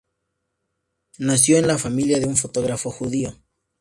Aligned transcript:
Nació 1.19 1.59
en 1.59 1.67
la 1.67 1.77
familia 1.77 2.17
de 2.19 2.25
un 2.25 2.35
fotógrafo 2.35 2.89
judío. 2.89 3.35